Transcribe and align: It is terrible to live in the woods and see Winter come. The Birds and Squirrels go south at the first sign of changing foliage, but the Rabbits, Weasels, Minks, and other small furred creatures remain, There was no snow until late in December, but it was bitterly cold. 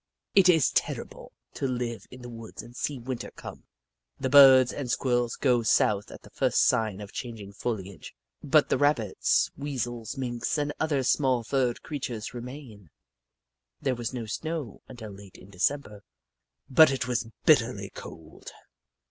It 0.33 0.49
is 0.49 0.71
terrible 0.71 1.31
to 1.53 1.67
live 1.67 2.07
in 2.09 2.23
the 2.23 2.27
woods 2.29 2.63
and 2.63 2.75
see 2.75 2.97
Winter 2.97 3.29
come. 3.29 3.65
The 4.19 4.31
Birds 4.31 4.73
and 4.73 4.89
Squirrels 4.89 5.35
go 5.35 5.61
south 5.61 6.09
at 6.09 6.23
the 6.23 6.31
first 6.31 6.65
sign 6.65 6.99
of 7.01 7.11
changing 7.11 7.53
foliage, 7.53 8.15
but 8.41 8.69
the 8.69 8.79
Rabbits, 8.79 9.51
Weasels, 9.55 10.17
Minks, 10.17 10.57
and 10.57 10.73
other 10.79 11.03
small 11.03 11.43
furred 11.43 11.83
creatures 11.83 12.33
remain, 12.33 12.89
There 13.79 13.93
was 13.93 14.11
no 14.11 14.25
snow 14.25 14.81
until 14.87 15.11
late 15.11 15.37
in 15.37 15.51
December, 15.51 16.01
but 16.67 16.89
it 16.89 17.07
was 17.07 17.29
bitterly 17.45 17.91
cold. 17.91 18.53